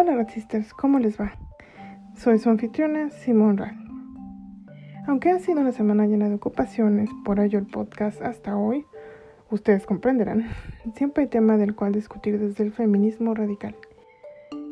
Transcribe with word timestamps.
Hola 0.00 0.14
Ratsisters, 0.14 0.72
¿cómo 0.74 1.00
les 1.00 1.20
va? 1.20 1.32
Soy 2.14 2.38
su 2.38 2.48
anfitriona 2.48 3.10
Simón 3.10 3.56
Ra. 3.56 3.76
Aunque 5.08 5.30
ha 5.30 5.40
sido 5.40 5.60
una 5.60 5.72
semana 5.72 6.06
llena 6.06 6.28
de 6.28 6.36
ocupaciones, 6.36 7.10
por 7.24 7.40
ello 7.40 7.58
el 7.58 7.66
podcast 7.66 8.22
hasta 8.22 8.56
hoy, 8.56 8.86
ustedes 9.50 9.86
comprenderán, 9.86 10.46
siempre 10.94 11.24
hay 11.24 11.28
tema 11.28 11.56
del 11.56 11.74
cual 11.74 11.90
discutir 11.90 12.38
desde 12.38 12.62
el 12.62 12.70
feminismo 12.70 13.34
radical. 13.34 13.74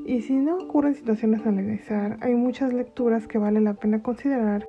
Y 0.05 0.21
si 0.21 0.35
no 0.37 0.59
ocurren 0.59 0.95
situaciones 0.95 1.45
a 1.45 1.49
analizar, 1.49 2.19
hay 2.21 2.37
muchas 2.37 2.73
lecturas 2.73 3.27
que 3.27 3.39
vale 3.39 3.61
la 3.61 3.75
pena 3.75 4.05
considerar, 4.05 4.69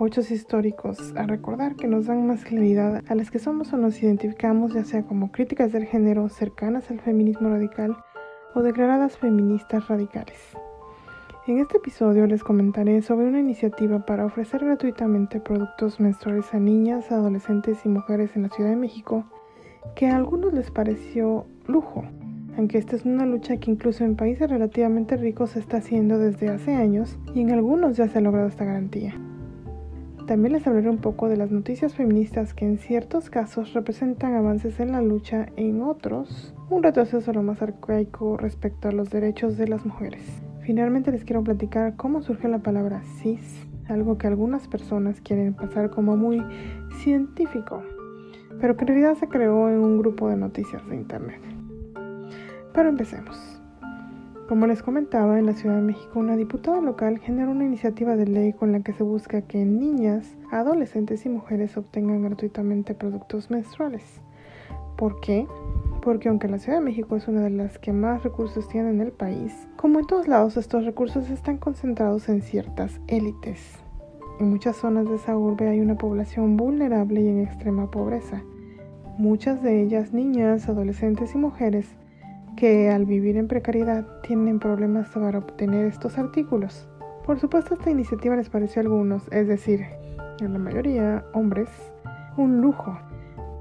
hechos 0.00 0.30
históricos 0.30 1.14
a 1.16 1.24
recordar 1.24 1.76
que 1.76 1.86
nos 1.86 2.06
dan 2.06 2.26
más 2.26 2.46
claridad 2.46 3.02
a 3.06 3.14
las 3.14 3.30
que 3.30 3.40
somos 3.40 3.74
o 3.74 3.76
nos 3.76 4.02
identificamos, 4.02 4.72
ya 4.72 4.84
sea 4.84 5.02
como 5.02 5.32
críticas 5.32 5.70
del 5.70 5.84
género 5.84 6.30
cercanas 6.30 6.90
al 6.90 7.00
feminismo 7.00 7.50
radical 7.50 7.94
declaradas 8.62 9.18
feministas 9.18 9.88
radicales. 9.88 10.38
En 11.46 11.58
este 11.58 11.78
episodio 11.78 12.26
les 12.26 12.44
comentaré 12.44 13.00
sobre 13.02 13.28
una 13.28 13.40
iniciativa 13.40 14.04
para 14.04 14.26
ofrecer 14.26 14.64
gratuitamente 14.64 15.40
productos 15.40 16.00
menstruales 16.00 16.52
a 16.52 16.58
niñas, 16.58 17.10
adolescentes 17.10 17.84
y 17.84 17.88
mujeres 17.88 18.36
en 18.36 18.42
la 18.42 18.48
Ciudad 18.50 18.70
de 18.70 18.76
México 18.76 19.24
que 19.94 20.08
a 20.08 20.16
algunos 20.16 20.52
les 20.52 20.70
pareció 20.70 21.46
lujo 21.66 22.04
aunque 22.58 22.78
esta 22.78 22.96
es 22.96 23.04
una 23.04 23.24
lucha 23.24 23.56
que 23.58 23.70
incluso 23.70 24.04
en 24.04 24.16
países 24.16 24.50
relativamente 24.50 25.16
ricos 25.16 25.50
se 25.50 25.60
está 25.60 25.76
haciendo 25.76 26.18
desde 26.18 26.48
hace 26.48 26.74
años 26.74 27.16
y 27.32 27.40
en 27.40 27.52
algunos 27.52 27.96
ya 27.96 28.08
se 28.08 28.18
ha 28.18 28.20
logrado 28.20 28.48
esta 28.48 28.64
garantía. 28.64 29.14
También 30.26 30.54
les 30.54 30.66
hablaré 30.66 30.90
un 30.90 30.98
poco 30.98 31.28
de 31.28 31.36
las 31.36 31.52
noticias 31.52 31.94
feministas 31.94 32.54
que 32.54 32.64
en 32.64 32.78
ciertos 32.78 33.30
casos 33.30 33.74
representan 33.74 34.34
avances 34.34 34.80
en 34.80 34.90
la 34.90 35.00
lucha, 35.00 35.46
en 35.54 35.82
otros 35.82 36.52
un 36.70 36.82
retroceso 36.82 37.32
lo 37.32 37.42
más 37.42 37.62
arcaico 37.62 38.36
respecto 38.36 38.88
a 38.88 38.92
los 38.92 39.08
derechos 39.10 39.56
de 39.56 39.68
las 39.68 39.86
mujeres. 39.86 40.22
Finalmente 40.60 41.10
les 41.10 41.24
quiero 41.24 41.42
platicar 41.42 41.96
cómo 41.96 42.20
surge 42.20 42.46
la 42.46 42.58
palabra 42.58 43.02
cis, 43.20 43.66
algo 43.88 44.18
que 44.18 44.26
algunas 44.26 44.68
personas 44.68 45.22
quieren 45.22 45.54
pasar 45.54 45.90
como 45.90 46.16
muy 46.16 46.42
científico, 47.02 47.82
pero 48.60 48.76
que 48.76 48.84
en 48.84 48.88
realidad 48.88 49.14
se 49.14 49.28
creó 49.28 49.70
en 49.70 49.78
un 49.78 49.98
grupo 49.98 50.28
de 50.28 50.36
noticias 50.36 50.86
de 50.88 50.96
internet. 50.96 51.40
Pero 52.74 52.90
empecemos. 52.90 53.62
Como 54.46 54.66
les 54.66 54.82
comentaba, 54.82 55.38
en 55.38 55.46
la 55.46 55.54
Ciudad 55.54 55.76
de 55.76 55.82
México 55.82 56.18
una 56.18 56.36
diputada 56.36 56.80
local 56.82 57.18
generó 57.18 57.50
una 57.50 57.64
iniciativa 57.64 58.14
de 58.16 58.26
ley 58.26 58.52
con 58.52 58.72
la 58.72 58.80
que 58.80 58.92
se 58.92 59.02
busca 59.02 59.42
que 59.42 59.64
niñas, 59.64 60.36
adolescentes 60.50 61.24
y 61.24 61.30
mujeres 61.30 61.76
obtengan 61.78 62.22
gratuitamente 62.22 62.94
productos 62.94 63.50
menstruales. 63.50 64.20
¿Por 64.98 65.20
qué? 65.20 65.46
Porque 66.08 66.30
aunque 66.30 66.48
la 66.48 66.58
Ciudad 66.58 66.78
de 66.78 66.84
México 66.86 67.16
es 67.16 67.28
una 67.28 67.42
de 67.42 67.50
las 67.50 67.78
que 67.78 67.92
más 67.92 68.22
recursos 68.22 68.66
tiene 68.66 68.88
en 68.88 69.02
el 69.02 69.12
país, 69.12 69.68
como 69.76 69.98
en 69.98 70.06
todos 70.06 70.26
lados 70.26 70.56
estos 70.56 70.86
recursos 70.86 71.28
están 71.28 71.58
concentrados 71.58 72.30
en 72.30 72.40
ciertas 72.40 72.98
élites. 73.08 73.78
En 74.40 74.48
muchas 74.48 74.76
zonas 74.76 75.06
de 75.06 75.16
esa 75.16 75.36
urbe 75.36 75.68
hay 75.68 75.80
una 75.80 75.98
población 75.98 76.56
vulnerable 76.56 77.20
y 77.20 77.28
en 77.28 77.40
extrema 77.40 77.90
pobreza. 77.90 78.42
Muchas 79.18 79.62
de 79.62 79.82
ellas 79.82 80.14
niñas, 80.14 80.66
adolescentes 80.70 81.34
y 81.34 81.36
mujeres 81.36 81.86
que 82.56 82.88
al 82.88 83.04
vivir 83.04 83.36
en 83.36 83.46
precariedad 83.46 84.06
tienen 84.22 84.60
problemas 84.60 85.10
para 85.10 85.40
obtener 85.40 85.84
estos 85.84 86.16
artículos. 86.16 86.88
Por 87.26 87.38
supuesto 87.38 87.74
esta 87.74 87.90
iniciativa 87.90 88.34
les 88.34 88.48
pareció 88.48 88.80
a 88.80 88.84
algunos, 88.84 89.28
es 89.30 89.46
decir, 89.46 89.84
a 90.40 90.48
la 90.48 90.58
mayoría 90.58 91.26
hombres, 91.34 91.68
un 92.38 92.62
lujo, 92.62 92.98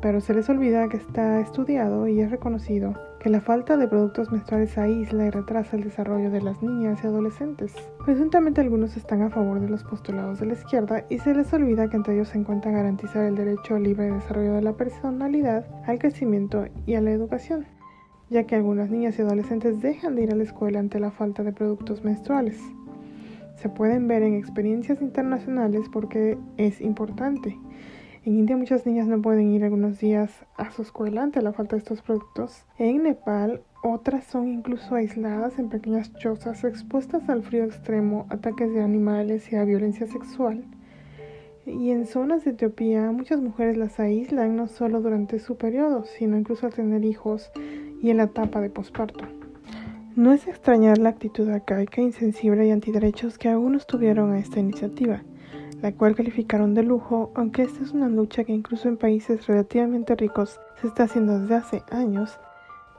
pero 0.02 0.22
se 0.22 0.34
les 0.34 0.50
olvida 0.50 0.88
que 0.90 0.98
está 0.98 1.40
estudiado 1.40 2.08
y 2.08 2.20
es 2.20 2.32
reconocido 2.32 2.94
que 3.20 3.30
la 3.30 3.42
falta 3.42 3.78
de 3.78 3.88
productos 3.88 4.32
menstruales 4.32 4.78
aísla 4.78 5.26
y 5.26 5.30
retrasa 5.30 5.76
el 5.76 5.84
desarrollo 5.84 6.30
de 6.30 6.42
las 6.42 6.62
niñas 6.62 7.00
y 7.04 7.08
adolescentes. 7.08 7.74
Presuntamente 8.06 8.62
algunos 8.62 8.96
están 8.96 9.22
a 9.22 9.30
favor 9.30 9.60
de 9.60 9.70
los 9.70 9.84
postulados 9.84 10.40
de 10.40 10.46
la 10.46 10.54
izquierda 10.54 11.04
y 11.10 11.20
se 11.20 11.34
les 11.34 11.52
olvida 11.54 11.90
que 11.90 11.98
entre 11.98 12.14
ellos 12.14 12.30
se 12.30 12.38
encuentra 12.38 12.72
garantizar 12.72 13.26
el 13.26 13.36
derecho 13.36 13.76
al 13.76 13.84
libre 13.84 14.12
desarrollo 14.12 14.54
de 14.54 14.62
la 14.62 14.74
personalidad, 14.74 15.66
al 15.86 16.00
crecimiento 16.00 16.66
y 16.86 16.96
a 16.96 17.02
la 17.02 17.12
educación 17.12 17.66
ya 18.30 18.46
que 18.46 18.56
algunas 18.56 18.90
niñas 18.90 19.18
y 19.18 19.22
adolescentes 19.22 19.82
dejan 19.82 20.16
de 20.16 20.24
ir 20.24 20.32
a 20.32 20.36
la 20.36 20.44
escuela 20.44 20.80
ante 20.80 21.00
la 21.00 21.12
falta 21.12 21.44
de 21.44 21.54
productos 21.54 22.04
menstruales. 22.04 22.60
Se 23.56 23.70
pueden 23.70 24.08
ver 24.08 24.22
en 24.22 24.36
experiencias 24.36 25.02
internacionales 25.02 25.88
porque 25.92 26.38
es 26.58 26.82
importante. 26.82 27.58
En 28.28 28.40
India 28.40 28.58
muchas 28.58 28.86
niñas 28.86 29.08
no 29.08 29.22
pueden 29.22 29.54
ir 29.54 29.64
algunos 29.64 30.00
días 30.00 30.46
a 30.58 30.70
su 30.72 30.82
escuela 30.82 31.24
ante 31.24 31.42
la 31.42 31.54
falta 31.54 31.78
de 31.78 31.80
estos 31.80 32.02
productos. 32.02 32.66
En 32.78 33.04
Nepal 33.04 33.62
otras 33.82 34.26
son 34.26 34.50
incluso 34.50 34.96
aisladas 34.96 35.58
en 35.60 35.70
pequeñas 35.70 36.14
chozas 36.16 36.66
expuestas 36.66 37.30
al 37.30 37.42
frío 37.42 37.64
extremo, 37.64 38.28
ataques 38.30 38.74
de 38.74 38.82
animales 38.82 39.50
y 39.54 39.56
a 39.56 39.64
violencia 39.64 40.08
sexual. 40.08 40.66
Y 41.66 41.92
en 41.92 42.06
zonas 42.06 42.44
de 42.44 42.52
Etiopía 42.52 43.10
muchas 43.14 43.40
mujeres 43.40 43.78
las 43.78 43.98
aíslan 43.98 44.58
no 44.58 44.68
solo 44.68 45.00
durante 45.00 45.40
su 45.40 45.56
periodo, 45.56 46.04
sino 46.04 46.38
incluso 46.38 46.66
al 46.66 46.74
tener 46.74 47.06
hijos 47.06 47.50
y 48.02 48.10
en 48.10 48.18
la 48.18 48.24
etapa 48.24 48.60
de 48.60 48.70
posparto. 48.70 49.24
No 50.18 50.34
es 50.34 50.50
extrañar 50.50 50.98
la 50.98 51.08
actitud 51.08 51.48
arcaica, 51.48 52.02
insensible 52.02 52.68
y 52.68 52.72
antiderechos 52.72 53.38
que 53.38 53.48
algunos 53.48 53.88
tuvieron 53.88 54.34
a 54.34 54.40
esta 54.40 54.60
iniciativa, 54.60 55.24
la 55.82 55.92
cual 55.92 56.16
calificaron 56.16 56.74
de 56.74 56.84
lujo, 56.84 57.32
aunque 57.36 57.62
esta 57.64 57.84
es 57.84 57.92
una 57.92 58.10
lucha 58.10 58.44
que 58.44 58.54
incluso 58.54 58.88
en 58.88 58.98
países 58.98 59.46
relativamente 59.48 60.16
ricos 60.16 60.60
se 60.82 60.88
está 60.88 61.04
haciendo 61.04 61.40
desde 61.40 61.56
hace 61.56 61.84
años 61.92 62.40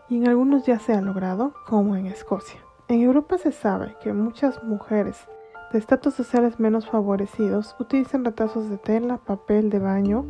y 0.09 0.17
en 0.17 0.29
algunos 0.29 0.65
ya 0.65 0.79
se 0.79 0.95
ha 0.95 1.01
logrado, 1.01 1.53
como 1.67 1.97
en 1.97 2.07
Escocia. 2.07 2.61
En 2.89 3.03
Europa 3.03 3.37
se 3.37 3.53
sabe 3.53 3.95
que 4.03 4.13
muchas 4.13 4.63
mujeres 4.65 5.29
de 5.73 5.79
estatus 5.79 6.15
sociales 6.15 6.59
menos 6.59 6.89
favorecidos 6.89 7.77
utilizan 7.79 8.25
retazos 8.25 8.71
de 8.71 8.79
tela, 8.79 9.19
papel 9.19 9.69
de 9.69 9.79
baño 9.79 10.25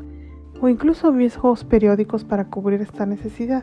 o 0.61 0.69
incluso 0.69 1.13
viejos 1.13 1.65
periódicos 1.65 2.25
para 2.25 2.47
cubrir 2.47 2.81
esta 2.81 3.07
necesidad. 3.07 3.63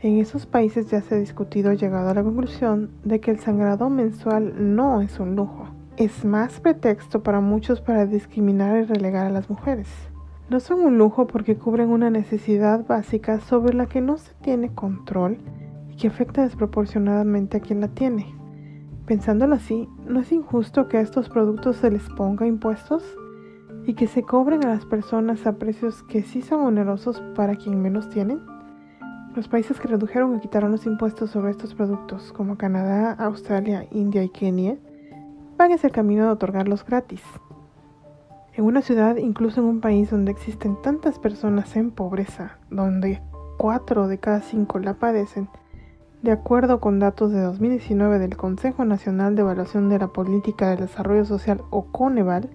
En 0.00 0.18
esos 0.18 0.46
países 0.46 0.90
ya 0.90 1.00
se 1.00 1.14
ha 1.14 1.18
discutido 1.18 1.72
llegado 1.72 2.10
a 2.10 2.14
la 2.14 2.22
conclusión 2.22 2.90
de 3.04 3.20
que 3.20 3.30
el 3.30 3.38
sangrado 3.38 3.88
mensual 3.88 4.74
no 4.74 5.00
es 5.00 5.18
un 5.20 5.36
lujo, 5.36 5.68
es 5.96 6.24
más 6.24 6.60
pretexto 6.60 7.22
para 7.22 7.40
muchos 7.40 7.80
para 7.80 8.06
discriminar 8.06 8.78
y 8.78 8.82
relegar 8.84 9.26
a 9.26 9.30
las 9.30 9.50
mujeres. 9.50 9.88
No 10.48 10.60
son 10.60 10.80
un 10.80 10.98
lujo 10.98 11.26
porque 11.26 11.56
cubren 11.56 11.90
una 11.90 12.10
necesidad 12.10 12.86
básica 12.86 13.40
sobre 13.40 13.74
la 13.74 13.86
que 13.86 14.00
no 14.00 14.16
se 14.18 14.34
tiene 14.42 14.74
control 14.74 15.38
y 15.90 15.96
que 15.96 16.08
afecta 16.08 16.42
desproporcionadamente 16.42 17.58
a 17.58 17.60
quien 17.60 17.80
la 17.80 17.88
tiene. 17.88 18.34
Pensándolo 19.06 19.54
así, 19.54 19.88
¿no 20.06 20.20
es 20.20 20.32
injusto 20.32 20.88
que 20.88 20.98
a 20.98 21.00
estos 21.00 21.28
productos 21.28 21.76
se 21.76 21.90
les 21.90 22.08
ponga 22.10 22.46
impuestos 22.46 23.02
y 23.86 23.94
que 23.94 24.06
se 24.06 24.22
cobren 24.22 24.64
a 24.64 24.68
las 24.68 24.84
personas 24.86 25.46
a 25.46 25.58
precios 25.58 26.02
que 26.04 26.22
sí 26.22 26.42
son 26.42 26.60
onerosos 26.60 27.20
para 27.34 27.56
quien 27.56 27.80
menos 27.80 28.08
tienen? 28.10 28.40
Los 29.34 29.48
países 29.48 29.80
que 29.80 29.88
redujeron 29.88 30.34
o 30.34 30.40
quitaron 30.40 30.72
los 30.72 30.86
impuestos 30.86 31.30
sobre 31.30 31.50
estos 31.50 31.74
productos, 31.74 32.32
como 32.32 32.58
Canadá, 32.58 33.12
Australia, 33.12 33.86
India 33.90 34.22
y 34.22 34.28
Kenia, 34.28 34.76
hacia 35.70 35.86
el 35.86 35.92
camino 35.92 36.24
de 36.24 36.30
otorgarlos 36.30 36.84
gratis. 36.84 37.22
En 38.54 38.64
una 38.64 38.82
ciudad, 38.82 39.16
incluso 39.16 39.60
en 39.60 39.66
un 39.66 39.80
país 39.80 40.10
donde 40.10 40.32
existen 40.32 40.80
tantas 40.82 41.18
personas 41.18 41.76
en 41.76 41.90
pobreza, 41.90 42.58
donde 42.70 43.22
4 43.58 44.08
de 44.08 44.18
cada 44.18 44.40
5 44.40 44.78
la 44.80 44.94
padecen, 44.94 45.48
de 46.22 46.32
acuerdo 46.32 46.80
con 46.80 46.98
datos 46.98 47.32
de 47.32 47.40
2019 47.40 48.18
del 48.18 48.36
Consejo 48.36 48.84
Nacional 48.84 49.36
de 49.36 49.42
Evaluación 49.42 49.88
de 49.88 49.98
la 49.98 50.08
Política 50.08 50.70
de 50.70 50.82
Desarrollo 50.82 51.24
Social 51.24 51.62
o 51.70 51.84
Coneval, 51.86 52.50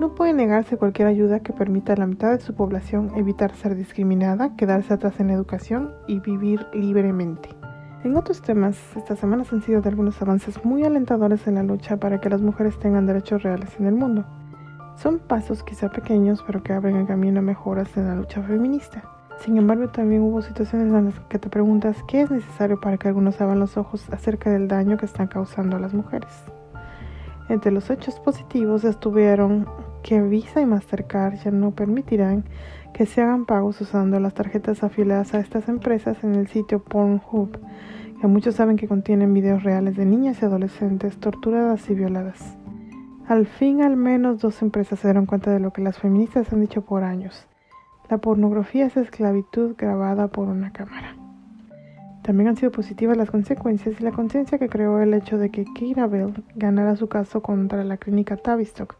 no 0.00 0.14
puede 0.14 0.32
negarse 0.32 0.76
cualquier 0.76 1.08
ayuda 1.08 1.40
que 1.40 1.52
permita 1.52 1.92
a 1.92 1.96
la 1.96 2.06
mitad 2.06 2.30
de 2.30 2.40
su 2.40 2.54
población 2.54 3.10
evitar 3.16 3.54
ser 3.54 3.74
discriminada, 3.74 4.54
quedarse 4.54 4.94
atrás 4.94 5.18
en 5.18 5.30
educación 5.30 5.92
y 6.06 6.20
vivir 6.20 6.66
libremente. 6.72 7.57
En 8.04 8.16
otros 8.16 8.42
temas, 8.42 8.78
estas 8.96 9.18
semanas 9.18 9.52
han 9.52 9.60
sido 9.60 9.80
de 9.80 9.88
algunos 9.88 10.22
avances 10.22 10.64
muy 10.64 10.84
alentadores 10.84 11.48
en 11.48 11.56
la 11.56 11.64
lucha 11.64 11.96
para 11.96 12.20
que 12.20 12.30
las 12.30 12.40
mujeres 12.40 12.78
tengan 12.78 13.06
derechos 13.06 13.42
reales 13.42 13.70
en 13.80 13.86
el 13.86 13.94
mundo. 13.94 14.24
Son 14.96 15.18
pasos 15.18 15.64
quizá 15.64 15.90
pequeños, 15.90 16.44
pero 16.46 16.62
que 16.62 16.72
abren 16.72 16.94
el 16.94 17.08
camino 17.08 17.40
a 17.40 17.42
mejoras 17.42 17.96
en 17.96 18.06
la 18.06 18.14
lucha 18.14 18.40
feminista. 18.40 19.02
Sin 19.40 19.56
embargo, 19.56 19.88
también 19.88 20.22
hubo 20.22 20.42
situaciones 20.42 20.94
en 20.94 21.06
las 21.06 21.20
que 21.28 21.40
te 21.40 21.48
preguntas 21.48 21.96
qué 22.06 22.20
es 22.20 22.30
necesario 22.30 22.80
para 22.80 22.98
que 22.98 23.08
algunos 23.08 23.40
abran 23.40 23.58
los 23.58 23.76
ojos 23.76 24.08
acerca 24.12 24.50
del 24.50 24.68
daño 24.68 24.96
que 24.96 25.06
están 25.06 25.26
causando 25.26 25.76
a 25.76 25.80
las 25.80 25.92
mujeres. 25.92 26.30
Entre 27.48 27.72
los 27.72 27.90
hechos 27.90 28.20
positivos 28.20 28.84
estuvieron 28.84 29.66
que 30.04 30.20
Visa 30.20 30.60
y 30.60 30.66
Mastercard 30.66 31.34
ya 31.34 31.50
no 31.50 31.72
permitirán 31.72 32.44
que 32.98 33.06
se 33.06 33.22
hagan 33.22 33.46
pagos 33.46 33.80
usando 33.80 34.18
las 34.18 34.34
tarjetas 34.34 34.82
afiliadas 34.82 35.32
a 35.32 35.38
estas 35.38 35.68
empresas 35.68 36.24
en 36.24 36.34
el 36.34 36.48
sitio 36.48 36.80
Pornhub, 36.80 37.56
que 38.20 38.26
muchos 38.26 38.56
saben 38.56 38.76
que 38.76 38.88
contienen 38.88 39.32
videos 39.32 39.62
reales 39.62 39.94
de 39.94 40.04
niñas 40.04 40.42
y 40.42 40.46
adolescentes 40.46 41.16
torturadas 41.18 41.88
y 41.90 41.94
violadas. 41.94 42.56
Al 43.28 43.46
fin 43.46 43.82
al 43.82 43.96
menos 43.96 44.40
dos 44.40 44.62
empresas 44.62 44.98
se 44.98 45.06
dieron 45.06 45.26
cuenta 45.26 45.52
de 45.52 45.60
lo 45.60 45.72
que 45.72 45.80
las 45.80 45.96
feministas 45.96 46.52
han 46.52 46.60
dicho 46.60 46.82
por 46.82 47.04
años. 47.04 47.46
La 48.10 48.18
pornografía 48.18 48.86
es 48.86 48.96
esclavitud 48.96 49.76
grabada 49.78 50.26
por 50.26 50.48
una 50.48 50.72
cámara. 50.72 51.14
También 52.24 52.48
han 52.48 52.56
sido 52.56 52.72
positivas 52.72 53.16
las 53.16 53.30
consecuencias 53.30 54.00
y 54.00 54.02
la 54.02 54.10
conciencia 54.10 54.58
que 54.58 54.68
creó 54.68 55.00
el 55.00 55.14
hecho 55.14 55.38
de 55.38 55.50
que 55.50 55.64
Kira 55.66 56.08
Bell 56.08 56.42
ganara 56.56 56.96
su 56.96 57.08
caso 57.08 57.42
contra 57.42 57.84
la 57.84 57.96
clínica 57.96 58.36
Tavistock, 58.36 58.96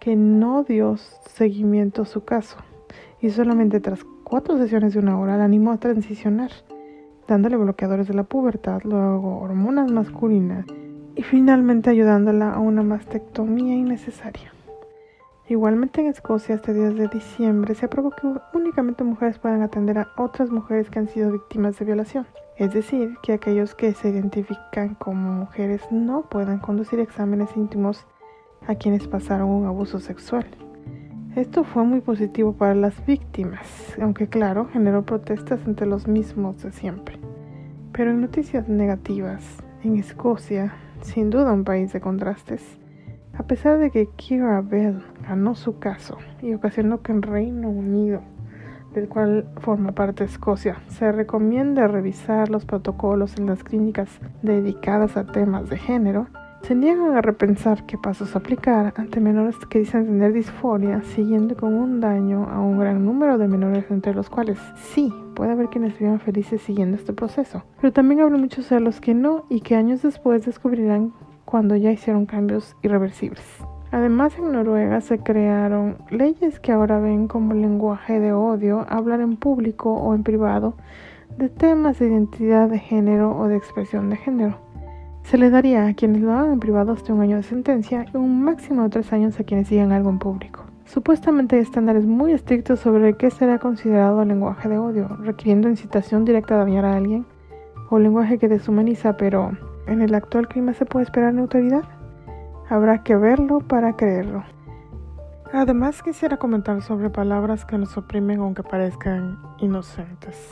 que 0.00 0.16
no 0.16 0.64
dio 0.64 0.96
seguimiento 0.96 2.02
a 2.02 2.06
su 2.06 2.24
caso 2.24 2.56
y 3.20 3.30
solamente 3.30 3.80
tras 3.80 4.04
cuatro 4.24 4.56
sesiones 4.58 4.94
de 4.94 5.00
una 5.00 5.18
hora 5.18 5.36
la 5.36 5.44
animó 5.44 5.72
a 5.72 5.78
transicionar, 5.78 6.50
dándole 7.26 7.56
bloqueadores 7.56 8.08
de 8.08 8.14
la 8.14 8.24
pubertad, 8.24 8.82
luego 8.84 9.38
hormonas 9.38 9.90
masculinas 9.90 10.66
y 11.14 11.22
finalmente 11.22 11.90
ayudándola 11.90 12.52
a 12.52 12.60
una 12.60 12.82
mastectomía 12.82 13.74
innecesaria. 13.74 14.52
Igualmente 15.48 16.02
en 16.02 16.08
Escocia, 16.08 16.54
este 16.54 16.74
10 16.74 16.96
de 16.96 17.08
diciembre, 17.08 17.74
se 17.74 17.86
aprobó 17.86 18.10
que 18.10 18.26
únicamente 18.52 19.02
mujeres 19.02 19.38
puedan 19.38 19.62
atender 19.62 19.98
a 19.98 20.08
otras 20.18 20.50
mujeres 20.50 20.90
que 20.90 20.98
han 20.98 21.08
sido 21.08 21.32
víctimas 21.32 21.78
de 21.78 21.86
violación. 21.86 22.26
Es 22.58 22.74
decir, 22.74 23.16
que 23.22 23.32
aquellos 23.32 23.74
que 23.74 23.94
se 23.94 24.10
identifican 24.10 24.94
como 24.96 25.32
mujeres 25.32 25.80
no 25.90 26.22
puedan 26.22 26.58
conducir 26.58 27.00
exámenes 27.00 27.56
íntimos 27.56 28.06
a 28.66 28.74
quienes 28.74 29.08
pasaron 29.08 29.48
un 29.48 29.64
abuso 29.64 30.00
sexual. 30.00 30.44
Esto 31.38 31.62
fue 31.62 31.84
muy 31.84 32.00
positivo 32.00 32.52
para 32.52 32.74
las 32.74 33.06
víctimas, 33.06 33.94
aunque 34.02 34.26
claro, 34.26 34.66
generó 34.72 35.04
protestas 35.04 35.60
entre 35.68 35.86
los 35.86 36.08
mismos 36.08 36.60
de 36.64 36.72
siempre. 36.72 37.16
Pero 37.92 38.10
en 38.10 38.22
noticias 38.22 38.68
negativas, 38.68 39.44
en 39.84 39.98
Escocia, 39.98 40.74
sin 41.00 41.30
duda 41.30 41.52
un 41.52 41.62
país 41.62 41.92
de 41.92 42.00
contrastes, 42.00 42.80
a 43.34 43.44
pesar 43.44 43.78
de 43.78 43.92
que 43.92 44.08
Kira 44.16 44.62
Bell 44.62 45.00
ganó 45.28 45.54
su 45.54 45.78
caso 45.78 46.18
y 46.42 46.54
ocasionó 46.54 47.02
que 47.02 47.12
en 47.12 47.22
Reino 47.22 47.70
Unido, 47.70 48.20
del 48.92 49.08
cual 49.08 49.48
forma 49.60 49.92
parte 49.92 50.24
Escocia, 50.24 50.78
se 50.88 51.12
recomienda 51.12 51.86
revisar 51.86 52.50
los 52.50 52.64
protocolos 52.64 53.38
en 53.38 53.46
las 53.46 53.62
clínicas 53.62 54.08
dedicadas 54.42 55.16
a 55.16 55.24
temas 55.24 55.70
de 55.70 55.78
género, 55.78 56.26
se 56.62 56.74
niegan 56.74 57.16
a 57.16 57.22
repensar 57.22 57.86
qué 57.86 57.96
pasos 57.96 58.36
aplicar 58.36 58.92
ante 58.96 59.20
menores 59.20 59.56
que 59.70 59.78
dicen 59.78 60.06
tener 60.06 60.32
disforia, 60.32 61.02
siguiendo 61.02 61.56
con 61.56 61.74
un 61.74 62.00
daño 62.00 62.48
a 62.50 62.60
un 62.60 62.78
gran 62.78 63.04
número 63.04 63.38
de 63.38 63.48
menores 63.48 63.90
entre 63.90 64.14
los 64.14 64.28
cuales 64.28 64.58
sí 64.74 65.12
puede 65.34 65.52
haber 65.52 65.68
quienes 65.68 65.98
vivan 65.98 66.20
felices 66.20 66.60
siguiendo 66.60 66.96
este 66.96 67.12
proceso, 67.12 67.64
pero 67.80 67.92
también 67.92 68.20
habrá 68.20 68.36
muchos 68.36 68.68
de 68.68 68.80
los 68.80 69.00
que 69.00 69.14
no 69.14 69.44
y 69.48 69.60
que 69.60 69.76
años 69.76 70.02
después 70.02 70.44
descubrirán 70.44 71.12
cuando 71.44 71.76
ya 71.76 71.90
hicieron 71.90 72.26
cambios 72.26 72.76
irreversibles. 72.82 73.44
Además, 73.90 74.36
en 74.38 74.52
Noruega 74.52 75.00
se 75.00 75.18
crearon 75.18 75.96
leyes 76.10 76.60
que 76.60 76.72
ahora 76.72 77.00
ven 77.00 77.26
como 77.26 77.54
lenguaje 77.54 78.20
de 78.20 78.34
odio 78.34 78.84
hablar 78.90 79.20
en 79.20 79.36
público 79.36 79.94
o 79.94 80.14
en 80.14 80.24
privado 80.24 80.74
de 81.38 81.48
temas 81.48 81.98
de 81.98 82.08
identidad 82.08 82.68
de 82.68 82.78
género 82.78 83.36
o 83.38 83.48
de 83.48 83.56
expresión 83.56 84.10
de 84.10 84.16
género. 84.16 84.58
Se 85.30 85.38
le 85.38 85.50
daría 85.50 85.86
a 85.86 85.94
quienes 85.94 86.22
lo 86.22 86.32
hagan 86.32 86.52
en 86.52 86.60
privado 86.60 86.92
hasta 86.92 87.12
un 87.12 87.20
año 87.20 87.36
de 87.36 87.42
sentencia 87.42 88.06
y 88.12 88.16
un 88.16 88.42
máximo 88.42 88.82
de 88.82 88.88
tres 88.88 89.12
años 89.12 89.38
a 89.38 89.44
quienes 89.44 89.68
digan 89.68 89.92
algo 89.92 90.10
en 90.10 90.18
público. 90.18 90.64
Supuestamente 90.84 91.56
hay 91.56 91.62
estándares 91.62 92.06
muy 92.06 92.32
estrictos 92.32 92.80
sobre 92.80 93.14
qué 93.16 93.30
será 93.30 93.58
considerado 93.58 94.24
lenguaje 94.24 94.68
de 94.68 94.78
odio, 94.78 95.08
requiriendo 95.22 95.68
incitación 95.68 96.24
directa 96.24 96.54
a 96.54 96.64
dañar 96.64 96.84
a 96.84 96.96
alguien, 96.96 97.26
o 97.90 97.98
lenguaje 97.98 98.38
que 98.38 98.48
deshumaniza, 98.48 99.16
pero 99.16 99.52
¿En 99.88 100.02
el 100.02 100.14
actual 100.14 100.48
clima 100.48 100.74
se 100.74 100.84
puede 100.84 101.04
esperar 101.04 101.32
neutralidad? 101.32 101.82
Habrá 102.68 103.02
que 103.02 103.16
verlo 103.16 103.60
para 103.60 103.96
creerlo. 103.96 104.44
Además 105.50 106.02
quisiera 106.02 106.36
comentar 106.36 106.82
sobre 106.82 107.08
palabras 107.08 107.64
que 107.64 107.78
nos 107.78 107.96
oprimen 107.96 108.40
aunque 108.40 108.62
parezcan 108.62 109.38
inocentes. 109.56 110.46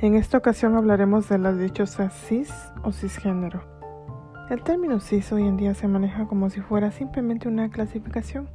En 0.00 0.14
esta 0.14 0.36
ocasión 0.36 0.76
hablaremos 0.76 1.30
de 1.30 1.38
las 1.38 1.58
dichosas 1.58 2.12
cis 2.12 2.52
o 2.82 2.92
cisgénero. 2.92 3.77
El 4.50 4.62
término 4.62 4.98
cis 4.98 5.30
hoy 5.30 5.42
en 5.42 5.58
día 5.58 5.74
se 5.74 5.88
maneja 5.88 6.26
como 6.26 6.48
si 6.48 6.62
fuera 6.62 6.90
simplemente 6.90 7.48
una 7.48 7.68
clasificación, 7.68 8.48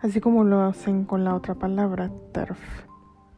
así 0.00 0.18
como 0.18 0.44
lo 0.44 0.62
hacen 0.62 1.04
con 1.04 1.24
la 1.24 1.34
otra 1.34 1.56
palabra, 1.56 2.10
TERF, 2.32 2.58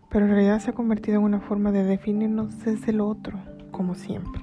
pero 0.09 0.27
en 0.27 0.31
realidad 0.31 0.61
se 0.61 0.71
ha 0.71 0.75
convertido 0.75 1.19
en 1.19 1.25
una 1.25 1.41
forma 1.41 1.73
de 1.73 1.83
definirnos 1.83 2.61
desde 2.61 2.93
lo 2.93 3.09
otro, 3.09 3.41
como 3.73 3.97
siempre. 3.97 4.41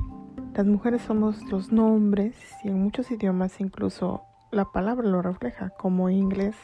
Las 0.53 0.65
mujeres 0.65 1.01
somos 1.03 1.41
los 1.49 1.71
nombres 1.71 2.35
y 2.61 2.67
en 2.67 2.83
muchos 2.83 3.09
idiomas 3.09 3.61
incluso 3.61 4.23
la 4.51 4.65
palabra 4.65 5.07
lo 5.07 5.21
refleja, 5.21 5.69
como 5.69 6.09
en 6.09 6.17
inglés 6.17 6.57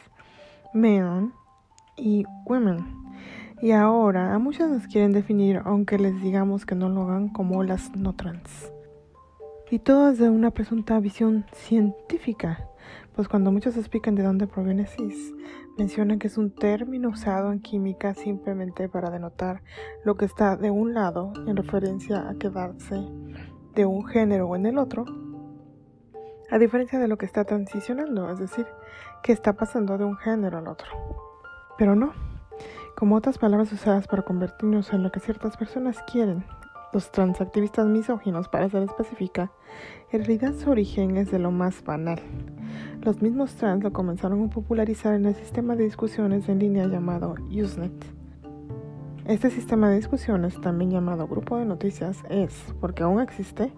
men 0.74 1.32
y 1.96 2.26
women. 2.44 2.84
Y 3.62 3.70
ahora 3.70 4.34
a 4.34 4.38
muchos 4.38 4.68
nos 4.68 4.86
quieren 4.88 5.12
definir, 5.12 5.62
aunque 5.64 5.98
les 5.98 6.20
digamos 6.20 6.66
que 6.66 6.74
no 6.74 6.90
lo 6.90 7.04
hagan, 7.04 7.30
como 7.30 7.64
las 7.64 7.96
no 7.96 8.12
trans. 8.12 8.70
Y 9.70 9.78
todo 9.78 10.10
desde 10.10 10.28
una 10.28 10.50
presunta 10.50 10.98
visión 10.98 11.46
científica, 11.52 12.66
pues 13.14 13.28
cuando 13.28 13.52
muchos 13.52 13.76
explican 13.76 14.16
de 14.16 14.24
dónde 14.24 14.48
proviene 14.48 14.86
cis, 14.86 15.32
mencionan 15.78 16.18
que 16.18 16.26
es 16.26 16.36
un 16.36 16.50
término 16.50 17.10
usado 17.10 17.52
en 17.52 17.60
química 17.60 18.14
simplemente 18.14 18.88
para 18.88 19.10
denotar 19.10 19.62
lo 20.04 20.16
que 20.16 20.24
está 20.24 20.56
de 20.56 20.72
un 20.72 20.92
lado 20.92 21.32
en 21.46 21.56
referencia 21.56 22.28
a 22.28 22.34
quedarse 22.34 22.96
de 23.76 23.86
un 23.86 24.04
género 24.06 24.48
o 24.48 24.56
en 24.56 24.66
el 24.66 24.76
otro, 24.76 25.04
a 26.50 26.58
diferencia 26.58 26.98
de 26.98 27.06
lo 27.06 27.16
que 27.16 27.26
está 27.26 27.44
transicionando, 27.44 28.28
es 28.28 28.40
decir, 28.40 28.66
que 29.22 29.30
está 29.30 29.52
pasando 29.52 29.96
de 29.98 30.04
un 30.04 30.16
género 30.16 30.58
al 30.58 30.66
otro. 30.66 30.90
Pero 31.78 31.94
no, 31.94 32.12
como 32.96 33.14
otras 33.14 33.38
palabras 33.38 33.72
usadas 33.72 34.08
para 34.08 34.22
convertirnos 34.22 34.92
en 34.92 35.04
lo 35.04 35.12
que 35.12 35.20
ciertas 35.20 35.56
personas 35.56 36.02
quieren, 36.10 36.44
los 36.92 37.10
transactivistas 37.12 37.86
misóginos, 37.86 38.48
para 38.48 38.68
ser 38.68 38.82
específica, 38.82 39.52
en 40.12 40.24
realidad 40.24 40.54
su 40.54 40.70
origen 40.70 41.16
es 41.16 41.30
de 41.30 41.38
lo 41.38 41.50
más 41.50 41.84
banal. 41.84 42.20
Los 43.02 43.22
mismos 43.22 43.54
trans 43.54 43.82
lo 43.82 43.92
comenzaron 43.92 44.44
a 44.44 44.50
popularizar 44.50 45.14
en 45.14 45.26
el 45.26 45.34
sistema 45.34 45.76
de 45.76 45.84
discusiones 45.84 46.48
en 46.48 46.58
línea 46.58 46.86
llamado 46.86 47.34
Usenet 47.50 48.20
este 49.30 49.50
sistema 49.50 49.88
de 49.88 49.94
discusiones, 49.94 50.60
también 50.60 50.90
llamado 50.90 51.28
grupo 51.28 51.56
de 51.56 51.64
noticias, 51.64 52.18
es, 52.28 52.74
porque 52.80 53.04
aún 53.04 53.20
existe, 53.20 53.72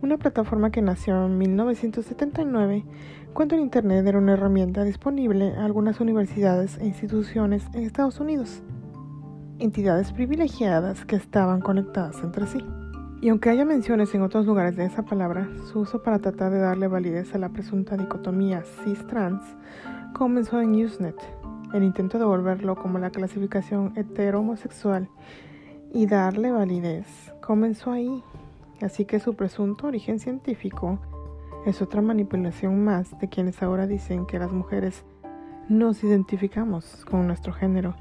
una 0.00 0.16
plataforma 0.16 0.70
que 0.70 0.80
nació 0.80 1.26
en 1.26 1.36
1979 1.36 2.82
cuando 3.34 3.56
el 3.56 3.60
Internet 3.60 4.06
era 4.06 4.16
una 4.16 4.32
herramienta 4.32 4.84
disponible 4.84 5.52
a 5.52 5.66
algunas 5.66 6.00
universidades 6.00 6.78
e 6.78 6.86
instituciones 6.86 7.66
en 7.74 7.82
Estados 7.82 8.20
Unidos, 8.20 8.62
entidades 9.58 10.12
privilegiadas 10.12 11.04
que 11.04 11.16
estaban 11.16 11.60
conectadas 11.60 12.22
entre 12.22 12.46
sí. 12.46 12.64
Y 13.20 13.30
aunque 13.30 13.50
haya 13.50 13.64
menciones 13.64 14.14
en 14.14 14.22
otros 14.22 14.44
lugares 14.46 14.76
de 14.76 14.84
esa 14.84 15.02
palabra, 15.02 15.48
su 15.72 15.80
uso 15.80 16.02
para 16.02 16.18
tratar 16.18 16.52
de 16.52 16.58
darle 16.58 16.86
validez 16.86 17.34
a 17.34 17.38
la 17.38 17.48
presunta 17.48 17.96
dicotomía 17.96 18.62
cis-trans 18.84 19.42
comenzó 20.12 20.60
en 20.60 20.74
Usenet, 20.84 21.16
el 21.72 21.82
intento 21.82 22.18
de 22.18 22.24
volverlo 22.24 22.76
como 22.76 22.98
la 22.98 23.10
clasificación 23.10 23.92
hetero-homosexual 23.96 25.08
y 25.92 26.06
darle 26.06 26.52
validez 26.52 27.06
comenzó 27.40 27.92
ahí, 27.92 28.22
así 28.82 29.06
que 29.06 29.18
su 29.18 29.34
presunto 29.34 29.86
origen 29.86 30.18
científico 30.18 30.98
es 31.64 31.82
otra 31.82 32.02
manipulación 32.02 32.84
más 32.84 33.18
de 33.18 33.28
quienes 33.28 33.62
ahora 33.62 33.86
dicen 33.86 34.26
que 34.26 34.38
las 34.38 34.52
mujeres 34.52 35.04
nos 35.68 36.04
identificamos 36.04 37.04
con 37.04 37.26
nuestro 37.26 37.52
género, 37.52 37.96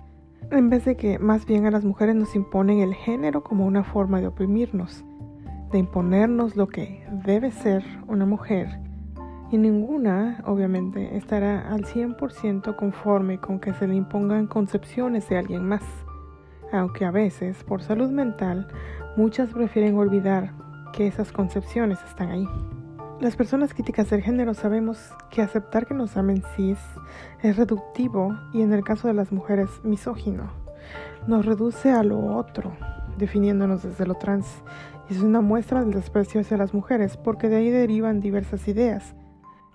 en 0.51 0.69
vez 0.69 0.85
de 0.85 0.95
que 0.95 1.19
más 1.19 1.45
bien 1.45 1.65
a 1.65 1.71
las 1.71 1.83
mujeres 1.83 2.15
nos 2.15 2.35
imponen 2.35 2.79
el 2.79 2.93
género 2.93 3.43
como 3.43 3.65
una 3.65 3.83
forma 3.83 4.21
de 4.21 4.27
oprimirnos, 4.27 5.03
de 5.71 5.79
imponernos 5.79 6.55
lo 6.55 6.67
que 6.67 7.05
debe 7.25 7.51
ser 7.51 7.83
una 8.07 8.25
mujer 8.25 8.85
y 9.51 9.57
ninguna, 9.57 10.41
obviamente, 10.45 11.15
estará 11.15 11.71
al 11.71 11.85
100% 11.85 12.75
conforme 12.75 13.39
con 13.39 13.59
que 13.59 13.73
se 13.73 13.87
le 13.87 13.95
impongan 13.95 14.47
concepciones 14.47 15.29
de 15.29 15.37
alguien 15.37 15.67
más, 15.67 15.83
aunque 16.71 17.05
a 17.05 17.11
veces, 17.11 17.63
por 17.63 17.81
salud 17.81 18.09
mental, 18.09 18.67
muchas 19.17 19.51
prefieren 19.53 19.95
olvidar 19.97 20.53
que 20.93 21.07
esas 21.07 21.31
concepciones 21.31 21.99
están 22.03 22.29
ahí. 22.31 22.47
Las 23.21 23.35
personas 23.35 23.73
críticas 23.73 24.09
del 24.09 24.21
género 24.21 24.53
sabemos 24.53 25.13
que 25.31 25.41
aceptar 25.41 25.85
que 25.85 25.93
nos 25.93 26.17
amen 26.17 26.43
cis 26.55 26.77
es 27.41 27.55
reductivo 27.55 28.35
y 28.53 28.61
en 28.61 28.73
el 28.73 28.83
caso 28.83 29.07
de 29.07 29.13
las 29.13 29.31
mujeres 29.31 29.69
misógino. 29.83 30.51
Nos 31.25 31.45
reduce 31.45 31.91
a 31.91 32.03
lo 32.03 32.35
otro, 32.35 32.73
definiéndonos 33.17 33.83
desde 33.83 34.05
lo 34.05 34.15
trans, 34.15 34.45
y 35.09 35.13
es 35.13 35.21
una 35.21 35.41
muestra 35.41 35.79
del 35.81 35.93
desprecio 35.93 36.41
hacia 36.41 36.57
las 36.57 36.73
mujeres 36.73 37.15
porque 37.15 37.47
de 37.47 37.55
ahí 37.55 37.69
derivan 37.69 38.19
diversas 38.19 38.67
ideas 38.67 39.15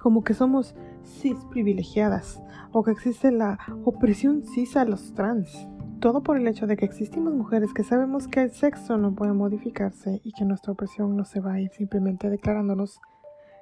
como 0.01 0.25
que 0.25 0.35
somos 0.35 0.75
cis 1.05 1.45
privilegiadas 1.51 2.43
o 2.73 2.83
que 2.83 2.91
existe 2.91 3.31
la 3.31 3.59
opresión 3.85 4.43
cis 4.43 4.77
a 4.77 4.85
los 4.85 5.15
trans. 5.15 5.69
Todo 6.01 6.23
por 6.23 6.39
el 6.39 6.49
hecho 6.49 6.67
de 6.67 6.77
que 6.77 6.87
existimos 6.87 7.35
mujeres 7.35 7.75
que 7.75 7.85
sabemos 7.85 8.27
que 8.27 8.43
el 8.43 8.51
sexo 8.51 8.97
no 8.97 9.15
puede 9.15 9.35
modificarse 9.35 10.21
y 10.25 10.33
que 10.33 10.47
nuestra 10.47 10.73
opresión 10.73 11.15
no 11.15 11.25
se 11.25 11.41
va 11.41 11.55
a 11.55 11.61
ir 11.61 11.71
simplemente 11.71 12.31
declarándonos 12.31 13.01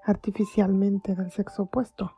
artificialmente 0.08 1.14
del 1.14 1.30
sexo 1.30 1.64
opuesto, 1.64 2.14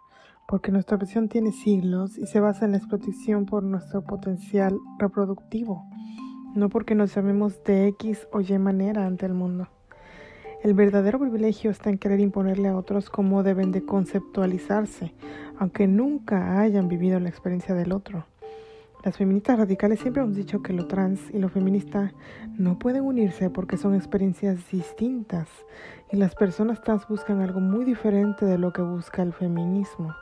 porque 0.46 0.72
nuestra 0.72 0.96
opresión 0.96 1.28
tiene 1.28 1.52
siglos 1.52 2.16
y 2.16 2.26
se 2.26 2.40
basa 2.40 2.64
en 2.64 2.72
la 2.72 2.78
explotación 2.78 3.46
por 3.46 3.62
nuestro 3.62 4.02
potencial 4.04 4.78
reproductivo. 4.98 5.84
no 6.54 6.68
porque 6.68 6.96
nos 6.96 7.14
llamemos 7.14 7.62
de 7.62 7.86
X 7.88 8.26
o 8.32 8.40
Y 8.40 8.58
manera 8.58 9.06
ante 9.06 9.24
el 9.24 9.34
mundo. 9.34 9.68
El 10.62 10.74
verdadero 10.74 11.18
privilegio 11.18 11.70
está 11.70 11.90
en 11.90 11.98
querer 11.98 12.18
imponerle 12.18 12.68
a 12.68 12.76
otros 12.76 13.08
cómo 13.08 13.42
deben 13.42 13.70
de 13.70 13.84
conceptualizarse, 13.84 15.14
aunque 15.58 15.86
nunca 15.86 16.60
hayan 16.60 16.88
vivido 16.88 17.20
la 17.20 17.28
experiencia 17.28 17.74
del 17.74 17.92
otro. 17.92 18.26
Las 19.02 19.16
feministas 19.16 19.58
radicales 19.58 20.00
siempre 20.00 20.22
hemos 20.22 20.36
dicho 20.36 20.62
que 20.62 20.74
lo 20.74 20.86
trans 20.86 21.30
y 21.32 21.38
lo 21.38 21.48
feminista 21.48 22.12
no 22.58 22.78
pueden 22.78 23.02
unirse 23.02 23.48
porque 23.48 23.78
son 23.78 23.94
experiencias 23.94 24.70
distintas 24.70 25.48
y 26.12 26.16
las 26.16 26.34
personas 26.34 26.82
trans 26.82 27.08
buscan 27.08 27.40
algo 27.40 27.60
muy 27.60 27.86
diferente 27.86 28.44
de 28.44 28.58
lo 28.58 28.74
que 28.74 28.82
busca 28.82 29.22
el 29.22 29.32
feminismo. 29.32 30.14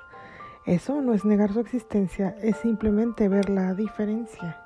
Eso 0.65 1.03
no 1.03 1.13
es 1.13 1.25
negar 1.25 1.53
su 1.53 1.59
existencia, 1.59 2.37
es 2.41 2.57
simplemente 2.59 3.29
ver 3.29 3.51
la 3.51 3.75
diferencia. 3.75 4.61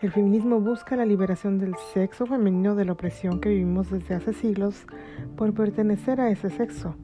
El 0.00 0.12
feminismo 0.12 0.58
busca 0.58 0.96
la 0.96 1.04
liberación 1.04 1.58
del 1.58 1.74
sexo 1.92 2.24
femenino 2.24 2.74
de 2.74 2.86
la 2.86 2.92
opresión 2.92 3.38
que 3.38 3.50
vivimos 3.50 3.90
desde 3.90 4.14
hace 4.14 4.32
siglos 4.32 4.86
por 5.36 5.52
pertenecer 5.52 6.22
a 6.22 6.30
ese 6.30 6.48
sexo. 6.48 6.96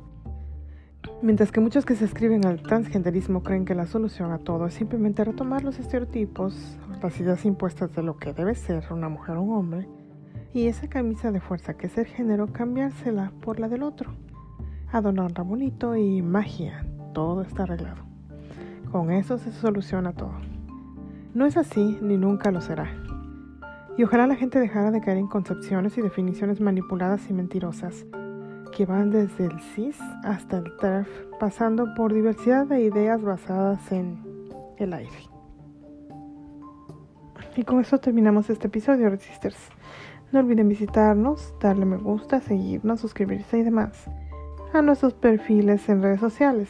Mientras 1.22 1.50
que 1.50 1.60
muchos 1.60 1.86
que 1.86 1.96
se 1.96 2.04
escriben 2.04 2.44
al 2.44 2.62
transgenderismo 2.62 3.42
creen 3.42 3.64
que 3.64 3.74
la 3.74 3.86
solución 3.86 4.32
a 4.32 4.38
todo 4.38 4.66
es 4.66 4.74
simplemente 4.74 5.24
retomar 5.24 5.64
los 5.64 5.78
estereotipos, 5.78 6.78
las 7.02 7.18
ideas 7.18 7.46
impuestas 7.46 7.94
de 7.94 8.02
lo 8.02 8.18
que 8.18 8.34
debe 8.34 8.54
ser 8.54 8.84
una 8.90 9.08
mujer 9.08 9.36
o 9.36 9.42
un 9.42 9.56
hombre, 9.56 9.88
y 10.52 10.66
esa 10.66 10.88
camisa 10.88 11.32
de 11.32 11.40
fuerza 11.40 11.74
que 11.74 11.86
es 11.86 11.96
el 11.96 12.04
género 12.04 12.52
cambiársela 12.52 13.32
por 13.40 13.58
la 13.58 13.68
del 13.68 13.82
otro. 13.82 14.10
Adornarla 14.92 15.42
bonito 15.42 15.96
y 15.96 16.20
magia, 16.20 16.86
todo 17.14 17.40
está 17.40 17.62
arreglado. 17.62 18.04
Con 18.92 19.10
eso 19.10 19.38
se 19.38 19.52
soluciona 19.52 20.12
todo. 20.12 20.34
No 21.32 21.46
es 21.46 21.56
así 21.56 21.98
ni 22.02 22.18
nunca 22.18 22.50
lo 22.50 22.60
será. 22.60 22.90
Y 23.96 24.04
ojalá 24.04 24.26
la 24.26 24.36
gente 24.36 24.60
dejara 24.60 24.90
de 24.90 25.00
caer 25.00 25.16
en 25.16 25.28
concepciones 25.28 25.96
y 25.96 26.02
definiciones 26.02 26.60
manipuladas 26.60 27.30
y 27.30 27.32
mentirosas, 27.32 28.06
que 28.76 28.84
van 28.84 29.10
desde 29.10 29.46
el 29.46 29.58
CIS 29.60 29.98
hasta 30.22 30.58
el 30.58 30.76
TERF, 30.76 31.08
pasando 31.40 31.94
por 31.94 32.12
diversidad 32.12 32.66
de 32.66 32.82
ideas 32.82 33.22
basadas 33.22 33.90
en 33.90 34.22
el 34.76 34.92
aire. 34.92 35.30
Y 37.56 37.62
con 37.62 37.80
eso 37.80 37.98
terminamos 37.98 38.50
este 38.50 38.66
episodio, 38.66 39.08
Resisters. 39.08 39.56
No 40.30 40.40
olviden 40.40 40.68
visitarnos, 40.68 41.54
darle 41.58 41.86
me 41.86 41.96
gusta, 41.96 42.40
seguirnos, 42.40 43.00
suscribirse 43.00 43.56
y 43.56 43.62
demás 43.62 44.10
a 44.74 44.82
nuestros 44.82 45.14
perfiles 45.14 45.88
en 45.88 46.02
redes 46.02 46.20
sociales, 46.20 46.68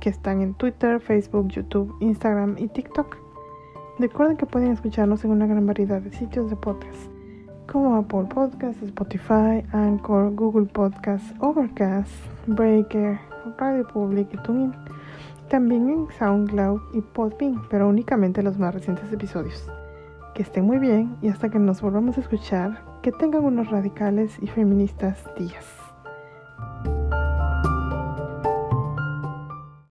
que 0.00 0.08
están 0.08 0.40
en 0.40 0.54
Twitter, 0.54 0.98
Facebook, 0.98 1.48
YouTube, 1.48 1.94
Instagram 2.00 2.56
y 2.56 2.68
TikTok. 2.68 3.18
Recuerden 3.98 4.38
que 4.38 4.46
pueden 4.46 4.72
escucharnos 4.72 5.24
en 5.26 5.32
una 5.32 5.46
gran 5.46 5.66
variedad 5.66 6.00
de 6.00 6.10
sitios 6.10 6.48
de 6.48 6.56
podcast, 6.56 7.17
como 7.70 7.96
Apple 7.96 8.24
Podcasts, 8.34 8.82
Spotify, 8.82 9.62
Anchor, 9.72 10.34
Google 10.34 10.66
Podcasts, 10.66 11.34
Overcast, 11.40 12.10
Breaker, 12.46 13.18
Radio 13.58 13.86
Public 13.86 14.28
y 14.32 14.36
TuneIn. 14.38 14.72
También 15.48 15.88
en 15.88 16.06
SoundCloud 16.18 16.80
y 16.94 17.00
Podbean, 17.00 17.62
pero 17.70 17.88
únicamente 17.88 18.42
los 18.42 18.58
más 18.58 18.74
recientes 18.74 19.12
episodios. 19.12 19.70
Que 20.34 20.42
estén 20.42 20.64
muy 20.64 20.78
bien 20.78 21.16
y 21.22 21.28
hasta 21.28 21.48
que 21.48 21.58
nos 21.58 21.80
volvamos 21.80 22.16
a 22.18 22.20
escuchar, 22.20 22.82
que 23.02 23.12
tengan 23.12 23.44
unos 23.44 23.70
radicales 23.70 24.36
y 24.40 24.46
feministas 24.46 25.24
días. 25.38 25.87